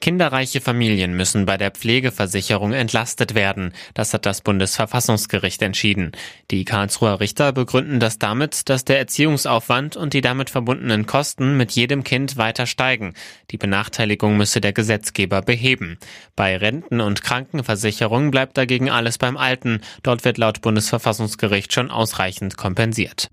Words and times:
Kinderreiche 0.00 0.60
Familien 0.60 1.16
müssen 1.16 1.46
bei 1.46 1.56
der 1.56 1.70
Pflegeversicherung 1.70 2.72
entlastet 2.72 3.34
werden. 3.34 3.72
Das 3.94 4.12
hat 4.12 4.26
das 4.26 4.40
Bundesverfassungsgericht 4.40 5.62
entschieden. 5.62 6.12
Die 6.50 6.64
Karlsruher 6.64 7.18
Richter 7.18 7.52
begründen 7.52 7.98
das 7.98 8.18
damit, 8.18 8.68
dass 8.68 8.84
der 8.84 8.98
Erziehungsaufwand 8.98 9.96
und 9.96 10.12
die 10.12 10.20
damit 10.20 10.50
verbundenen 10.50 11.06
Kosten 11.06 11.56
mit 11.56 11.72
jedem 11.72 12.04
Kind 12.04 12.36
weiter 12.36 12.66
steigen. 12.66 13.14
Die 13.50 13.56
Benachteiligung 13.56 14.36
müsse 14.36 14.60
der 14.60 14.72
Gesetzgeber 14.72 15.42
beheben. 15.42 15.98
Bei 16.36 16.56
Renten- 16.56 17.00
und 17.00 17.22
Krankenversicherungen 17.22 18.30
bleibt 18.30 18.58
dagegen 18.58 18.90
alles 18.90 19.18
beim 19.18 19.36
Alten. 19.36 19.80
Dort 20.02 20.24
wird 20.24 20.38
laut 20.38 20.60
Bundesverfassungsgericht 20.60 21.72
schon 21.72 21.90
ausreichend 21.90 22.56
kompensiert. 22.56 23.28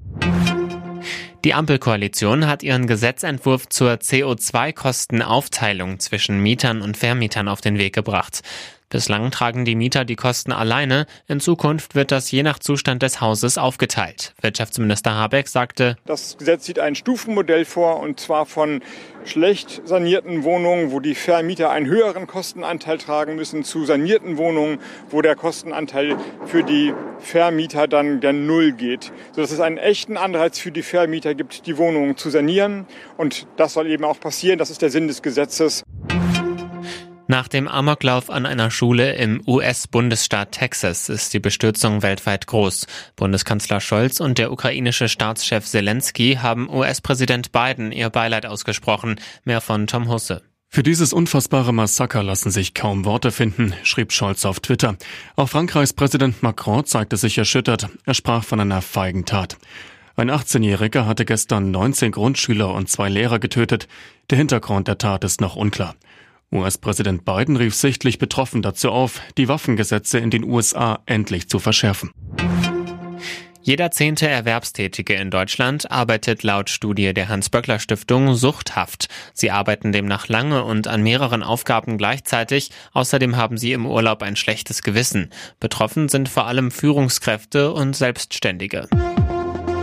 Die 1.44 1.54
Ampelkoalition 1.54 2.48
hat 2.48 2.64
ihren 2.64 2.88
Gesetzentwurf 2.88 3.68
zur 3.68 3.96
CO2-Kostenaufteilung 3.96 6.00
zwischen 6.00 6.40
Mietern 6.40 6.82
und 6.82 6.96
Vermietern 6.96 7.50
auf 7.50 7.60
den 7.60 7.78
Weg 7.78 7.94
gebracht. 7.94 8.44
Bislang 8.90 9.32
tragen 9.32 9.66
die 9.66 9.76
Mieter 9.76 10.06
die 10.06 10.16
Kosten 10.16 10.52
alleine. 10.52 11.08
In 11.28 11.40
Zukunft 11.40 11.96
wird 11.96 12.12
das 12.12 12.30
je 12.30 12.44
nach 12.44 12.60
Zustand 12.60 13.02
des 13.02 13.22
Hauses 13.22 13.58
aufgeteilt. 13.58 14.34
Wirtschaftsminister 14.42 15.16
Habeck 15.16 15.48
sagte, 15.48 15.98
Das 16.06 16.38
Gesetz 16.38 16.66
sieht 16.66 16.80
ein 16.80 16.96
Stufenmodell 16.96 17.66
vor, 17.66 18.00
und 18.00 18.20
zwar 18.20 18.46
von 18.46 18.82
schlecht 19.26 19.82
sanierten 19.86 20.44
Wohnungen, 20.44 20.92
wo 20.92 21.00
die 21.00 21.16
Vermieter 21.16 21.72
einen 21.72 21.88
höheren 21.88 22.28
Kostenanteil 22.28 22.98
tragen 22.98 23.36
müssen, 23.36 23.64
zu 23.64 23.86
sanierten 23.86 24.38
Wohnungen, 24.38 24.80
wo 25.10 25.22
der 25.22 25.36
Kostenanteil 25.36 26.18
für 26.46 26.64
die 26.64 26.94
Vermieter 27.20 27.88
dann 27.88 28.22
der 28.22 28.34
Null 28.34 28.74
geht. 28.74 29.12
Sodass 29.32 29.52
es 29.52 29.60
einen 29.60 29.78
echten 29.78 30.18
Anreiz 30.18 30.60
für 30.60 30.72
die 30.72 30.84
Vermieter 30.84 31.36
gibt, 31.36 31.66
die 31.66 31.78
Wohnungen 31.78 32.18
zu 32.18 32.30
sanieren. 32.30 32.86
Und 33.18 33.48
das 33.58 33.74
soll 33.74 33.88
eben 33.88 34.04
auch 34.04 34.20
passieren. 34.20 34.60
Das 34.60 34.70
ist 34.70 34.82
der 34.82 34.90
Sinn 34.90 35.08
des 35.08 35.22
Gesetzes. 35.22 35.84
Nach 37.28 37.48
dem 37.48 37.70
Amoklauf 37.70 38.30
an 38.30 38.46
einer 38.46 38.70
Schule 38.70 39.14
im 39.14 39.42
US-Bundesstaat 39.48 40.52
Texas 40.52 41.08
ist 41.08 41.34
die 41.34 41.40
Bestürzung 41.40 42.02
weltweit 42.02 42.48
groß. 42.48 42.86
Bundeskanzler 43.16 43.80
Scholz 43.80 44.20
und 44.20 44.38
der 44.38 44.52
ukrainische 44.52 45.08
Staatschef 45.08 45.66
Zelensky 45.66 46.40
haben 46.42 46.70
US-Präsident 46.70 47.54
Biden 47.54 47.94
ihr 47.94 48.10
Beileid 48.10 48.46
ausgesprochen. 48.46 49.22
Mehr 49.46 49.62
von 49.62 49.88
Tom 49.88 50.10
Husse. 50.10 50.42
Für 50.68 50.84
dieses 50.84 51.14
unfassbare 51.14 51.72
Massaker 51.72 52.24
lassen 52.24 52.52
sich 52.52 52.74
kaum 52.74 53.06
Worte 53.06 53.32
finden, 53.32 53.74
schrieb 53.84 54.12
Scholz 54.12 54.44
auf 54.44 54.60
Twitter. 54.60 54.98
Auch 55.38 55.48
Frankreichs 55.48 55.94
Präsident 55.94 56.44
Macron 56.44 56.84
zeigte 56.84 57.16
sich 57.16 57.38
erschüttert. 57.38 57.88
Er 58.06 58.16
sprach 58.16 58.44
von 58.44 58.60
einer 58.60 58.82
feigen 58.82 59.24
Tat. 59.24 59.58
Ein 60.18 60.30
18-Jähriger 60.30 61.06
hatte 61.06 61.24
gestern 61.24 61.72
19 61.72 62.12
Grundschüler 62.12 62.74
und 62.74 62.90
zwei 62.90 63.08
Lehrer 63.08 63.40
getötet. 63.40 63.88
Der 64.30 64.38
Hintergrund 64.38 64.88
der 64.88 64.98
Tat 64.98 65.24
ist 65.24 65.42
noch 65.42 65.56
unklar. 65.56 65.96
US-Präsident 66.54 67.26
Biden 67.26 67.58
rief 67.58 67.76
sichtlich 67.76 68.20
betroffen 68.20 68.62
dazu 68.62 68.92
auf, 68.92 69.22
die 69.38 69.48
Waffengesetze 69.48 70.20
in 70.20 70.30
den 70.30 70.44
USA 70.44 71.00
endlich 71.06 71.50
zu 71.50 71.60
verschärfen. 71.60 72.12
Jeder 73.66 73.92
zehnte 73.92 74.28
Erwerbstätige 74.28 75.14
in 75.14 75.32
Deutschland 75.32 75.90
arbeitet 75.90 76.44
laut 76.44 76.70
Studie 76.70 77.14
der 77.14 77.30
Hans-Böckler-Stiftung 77.30 78.36
suchthaft. 78.36 79.08
Sie 79.34 79.52
arbeiten 79.52 79.94
demnach 79.94 80.28
lange 80.28 80.66
und 80.66 80.90
an 80.90 81.02
mehreren 81.02 81.44
Aufgaben 81.44 81.98
gleichzeitig. 81.98 82.72
Außerdem 82.92 83.38
haben 83.38 83.58
sie 83.58 83.72
im 83.72 83.86
Urlaub 83.86 84.22
ein 84.22 84.36
schlechtes 84.36 84.84
Gewissen. 84.84 85.30
Betroffen 85.62 86.10
sind 86.10 86.28
vor 86.28 86.46
allem 86.46 86.72
Führungskräfte 86.72 87.72
und 87.72 87.96
Selbstständige. 87.96 88.90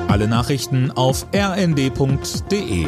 Alle 0.08 0.28
Nachrichten 0.28 0.90
auf 0.90 1.27
rnd.de 1.34 2.86